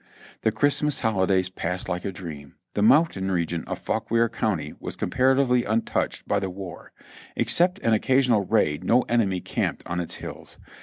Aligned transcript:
The 0.41 0.51
Christmas 0.51 1.01
hoHdays 1.01 1.53
passed 1.53 1.87
like 1.87 2.05
a 2.05 2.11
dream. 2.11 2.55
The 2.73 2.81
mountain 2.81 3.29
region 3.29 3.63
of 3.65 3.77
Fauquier 3.77 4.29
County 4.29 4.73
was 4.79 4.95
comparatively 4.95 5.63
untouched 5.63 6.27
by 6.27 6.39
the 6.39 6.49
war; 6.49 6.91
except 7.35 7.77
an 7.81 7.93
occasional 7.93 8.41
raid 8.43 8.83
no 8.83 9.01
enemy 9.03 9.41
camped 9.41 9.85
on 9.85 9.99
its 9.99 10.15
hills. 10.15 10.57